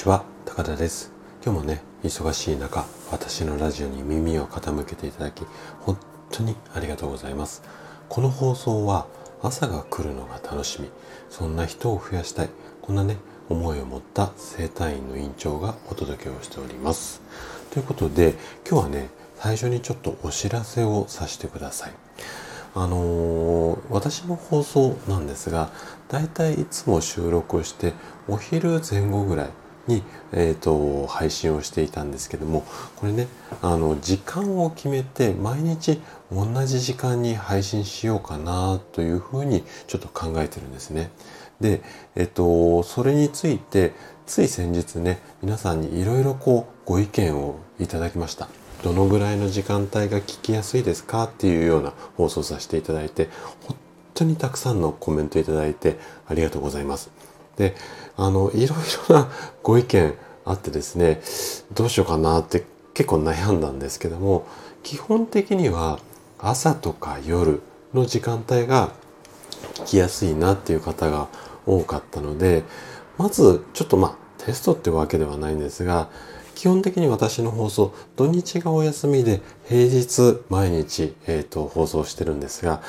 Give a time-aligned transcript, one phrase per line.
[0.00, 1.12] ちは高田です。
[1.44, 5.44] 今日もね忙しい中私のラジオに耳を傾けていただき
[5.80, 5.98] 本
[6.30, 7.62] 当にありがとうございます。
[8.08, 9.06] この放送は
[9.42, 10.88] 朝が来るのが楽しみ
[11.28, 12.48] そんな人を増やしたい
[12.80, 13.18] こんなね
[13.50, 17.20] 思いを持った生体院の院長がお届けをしております。
[17.70, 18.36] ということで
[18.66, 21.92] 今日はね最初にちょっとお知らせをさせてください。
[22.74, 25.68] あのー、私の放送なんですが
[26.08, 27.92] だいたいいつも収録して
[28.28, 29.50] お昼前後ぐらい
[29.90, 32.64] に、えーと、配信をしていたんですけども
[32.96, 33.28] これね
[33.62, 36.00] あの時間を決めて毎日
[36.32, 41.10] 同じ時間に配信しようかなというふうにちょっと考えてるんですね。
[41.60, 41.82] で、
[42.16, 43.92] えっと、それについて
[44.26, 48.48] つい先日ね皆さんにいろいろこうご意見をいただきました。
[48.82, 53.28] どのぐらいの時間帯が聞きやすいですかっていうような放送させていただいて
[53.66, 53.76] 本
[54.14, 57.10] 当にたくさんのコメントいただいてありがとうございます。
[57.56, 57.74] で
[58.16, 59.28] あのいろいろな
[59.62, 61.20] ご意見あってですね
[61.72, 64.46] どうしようかなって結構悩んだんですけども
[64.82, 65.98] 基本的には
[66.38, 67.62] 朝とか夜
[67.94, 68.92] の時間帯が
[69.74, 71.28] 聞きやすいなっていう方が
[71.66, 72.64] 多かったので
[73.18, 76.08] まずちょっとまあテストってわけではないんですが
[76.54, 82.82] 基本的に私の放送土日がお休みで平日毎日、えーと放送してるんですが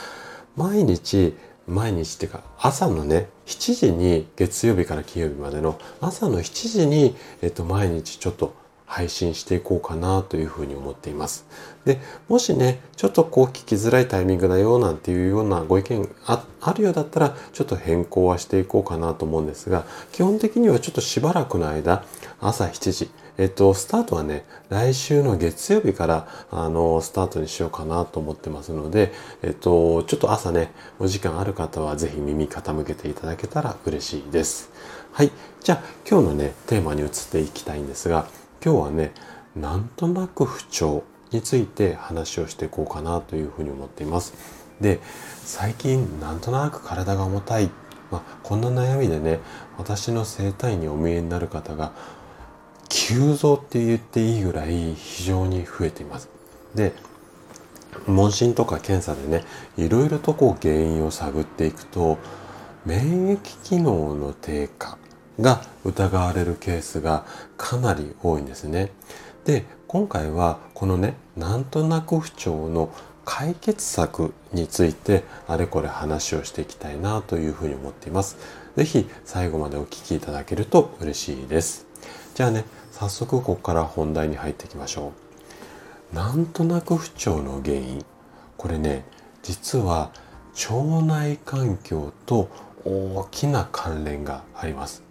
[0.56, 1.36] 毎日
[1.72, 8.53] 毎日っていうか朝のね7時に月曜日から金曜日までの朝の7時に、えっと、毎日ちょっと
[8.92, 11.45] 配信していこうかなというふうに思っています。
[11.86, 22.03] で、もしね、ちょっとこう聞きづらいタイミングだよなんていうようなご意見ああるようだったら、ちょっと変更はしていこうかなと思うんですが、基本的にはちょっとしばらくの間、
[22.42, 34.70] 朝7時、えっと、スタートはね、来週の月曜日から、あの、スタートにしようかなと思ってますので、えっと、ちょっと朝ね、お時間ある方はぜひ耳傾けていただけたら嬉しいです。
[35.14, 35.31] はい。
[35.64, 38.27] じゃあ、今日のね、テーマに移っていきたいんですが、
[38.64, 39.11] 今日はね、
[39.55, 44.33] なんとなく不調について話をしていこうかなというふうに思っています。
[44.80, 44.99] で、
[45.44, 47.72] 最近なんとなく体が重たい。
[48.11, 49.39] まあ、こんな悩みでね、
[49.77, 51.94] 私の整体にお見えになる方が
[52.88, 56.30] 急増って言っていいぐらい非常に増えています。
[56.76, 56.93] で、
[58.05, 59.43] 問診とか検査でね、
[59.78, 62.20] いろいろとこう原因を探っていくと、
[62.86, 64.98] 免疫機能の低下
[65.42, 67.26] が疑われるケースが
[67.58, 68.92] かなり多いんですね。
[69.46, 72.94] で、今回はこのね、なんとなく不調の
[73.26, 78.38] 解決策についてあれこれ話をしていきたいなというふうに思っています。
[78.76, 81.86] 是非最後までお聴きいただけると嬉しいです。
[82.36, 85.12] じゃあね、早速ここから本題に入っていきましょ
[86.14, 86.16] う。
[86.16, 88.06] なんとなく不調の原因。
[88.58, 89.06] これね、
[89.44, 90.12] 実は
[90.70, 92.50] 腸内環境と
[92.86, 95.11] 大きな関連があります。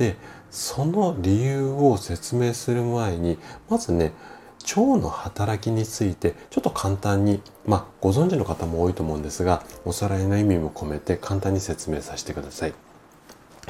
[0.00, 0.16] で、
[0.50, 3.38] その理由を説明する前に、
[3.68, 4.12] まずね、
[4.64, 12.74] 腸の働きについてちょっと簡単に、まあ、ご存知の方も多いと思うんですが、おさらいの意味も込めて簡単に説明させてください。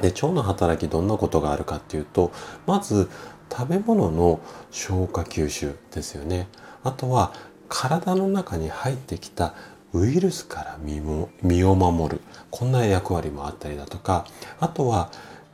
[0.01, 2.33] で腸の働きどんなことがあるかっていうと
[2.67, 3.11] まず
[3.51, 6.49] 食べ物の消化吸収ですよね
[6.85, 7.33] あとは
[7.69, 9.55] 体の中に入ってきた
[9.93, 12.21] ウイルスから身も身を守る
[12.51, 14.25] こんな役割もあったりだとか
[14.61, 15.11] あとは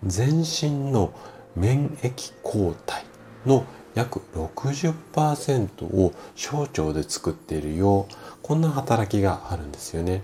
[0.07, 1.13] 全身の
[1.55, 3.05] 免疫抗体
[3.45, 10.23] の約60%を小腸で作っているようこんな働きがあるんですよね。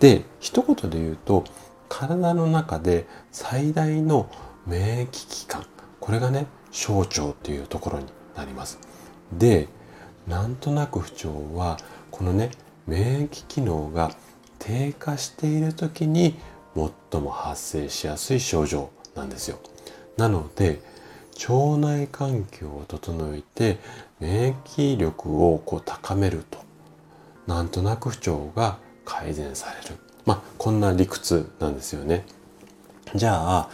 [0.00, 1.44] で一言で言うと
[1.88, 4.28] 体の中で最大の
[4.66, 5.64] 免疫機関
[6.00, 8.78] これがね小腸っていうところになります
[9.32, 9.68] で
[10.26, 11.78] なんとなく不調は
[12.10, 12.50] このね
[12.86, 14.10] 免疫機能が
[14.58, 16.34] 低下している時に
[16.74, 19.58] 最も発生しやすい症状なんですよ
[20.16, 20.80] なので
[21.48, 23.78] 腸内環境を整えて
[24.20, 26.58] 免疫力をこう高めると
[27.46, 32.24] なんとなく不調が改善されるまあこんな理屈なんですよね。
[33.14, 33.68] じゃあ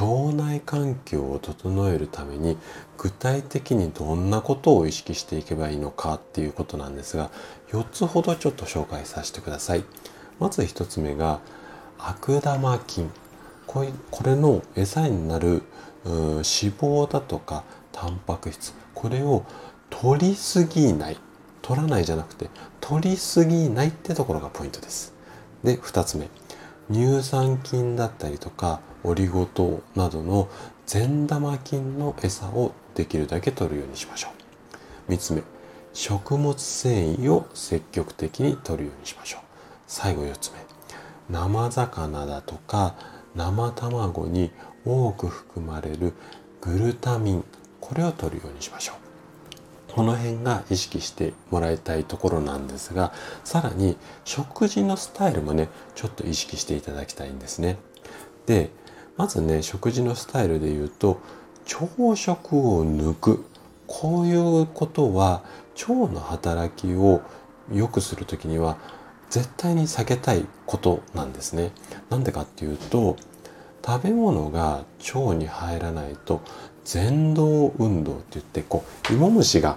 [0.00, 2.58] 腸内環境を整えるために
[2.98, 7.30] 具体的にどんなことを意識していけばいいのかっていうことなんですが
[7.70, 9.84] 4つほどちょっと紹介させてください。
[10.38, 11.40] まず1つ目が
[11.98, 13.10] 悪玉菌。
[13.66, 13.84] こ
[14.24, 15.62] れの餌になる
[16.04, 18.72] 脂肪だとかタンパク質。
[18.94, 19.44] これを
[19.90, 21.18] 取りすぎない。
[21.62, 22.48] 取らないじゃなくて
[22.80, 25.12] 取りすぎないってところがポイントです。
[25.64, 26.28] で2つ目。
[26.92, 30.48] 乳酸菌だったりとかオリゴ糖などの
[30.86, 34.28] 善玉菌の餌をできるだけ取るようにしましょ
[35.08, 35.12] う。
[35.12, 35.42] 3つ目。
[35.92, 39.40] 食物繊維を積極的に摂るようにしましょう。
[39.86, 40.65] 最後4つ目。
[41.30, 42.94] 生魚だとか
[43.34, 44.50] 生卵に
[44.84, 46.12] 多く含まれる
[46.60, 47.44] グルタミン
[47.80, 48.96] これを取るようにしましょう。
[49.94, 53.14] この辺が意識してもらいたいところなんですが
[53.44, 57.78] さらに食事のスタイルもねちょっと意識していただきたいんですね。
[58.44, 58.70] で
[59.16, 61.20] まずね食事のスタイルで言うと
[61.64, 63.44] 朝食を抜く。
[63.86, 65.42] こういうことは
[65.88, 67.22] 腸の働きを
[67.72, 68.78] 良くする時には
[69.30, 71.72] 絶対に避けたいことなんですね。
[72.10, 73.16] なんでかっていうと
[73.84, 74.84] 食べ物が
[75.14, 76.40] 腸に入らないと
[76.92, 79.76] 前動運動って言ってこう芋虫が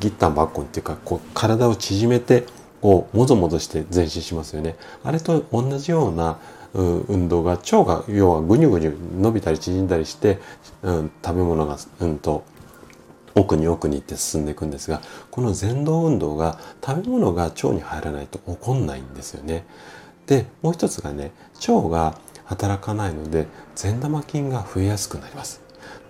[0.00, 2.44] ギッタンバッコンっていうかこう体を縮めて
[2.80, 4.76] こうもぞもぞして前進しますよね。
[5.02, 6.38] あれと同じような
[6.74, 10.38] 運動が腸が要はぐにゅぐにゅ伸びたり縮んだりして、
[10.82, 12.44] うん、食べ物が、うんと
[13.34, 19.64] 奥に奥に行って進んでいくんですがこの前動運動が食べ物が腸に入らないと起こんないんですよね。
[20.26, 21.32] でもう一つがね
[21.68, 25.62] 腸が働かないので善玉菌が増えやすくなります。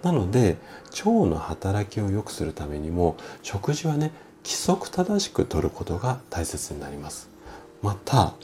[0.03, 0.59] なので
[0.93, 4.13] 腸の働きを良くするためにも食事はね
[4.45, 7.31] 規則正しくとることが大切になります。
[7.83, 8.35] また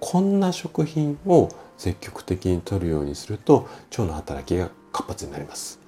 [0.00, 5.83] こんな食品を積極的に摂るようにすると腸の働きが活発になります。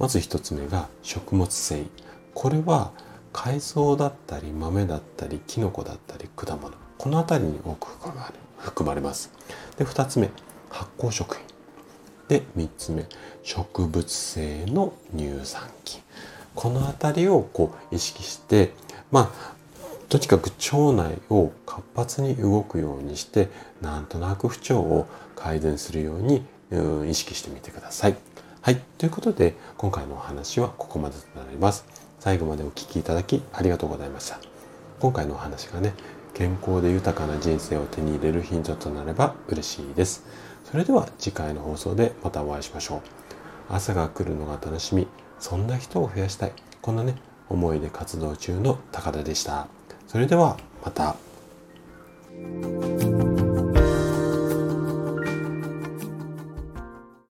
[0.00, 1.86] まず1つ目が食物繊維。
[2.34, 2.90] これは
[3.32, 6.72] 海藻だったり豆だったりきのこだったり果物。
[6.96, 7.88] この辺りに多く
[8.58, 9.30] 含まれます。
[9.76, 10.30] で2つ目
[10.70, 11.44] 発酵食品。
[12.28, 13.06] で3つ目
[13.42, 16.00] 植物性の乳酸菌。
[16.54, 18.72] この辺りをこう意識して
[19.10, 19.54] まあ
[20.08, 23.50] とにかく腸内を活発に動くようにして
[23.82, 25.06] なんとなく不調を
[25.36, 26.42] 改善するように
[27.08, 28.16] 意識してみてください。
[28.62, 28.82] はい。
[28.98, 31.86] ということで、今回のお話はここまでとなります。
[32.18, 34.38] 最後までお聴きいただきありがとうございました。
[35.00, 35.94] 今回のお話がね、
[36.34, 40.26] 健康で豊かな人生を手に入れるヒントとなれば嬉しいです。
[40.70, 43.00] それでは次回の放送でまたお会いしましょう。
[43.70, 45.08] 朝が来るのが楽しみ、
[45.38, 46.52] そんな人を増やしたい。
[46.82, 47.14] こんなね、
[47.48, 49.68] 思いで活動中の高田でした。
[50.06, 51.16] それではまた。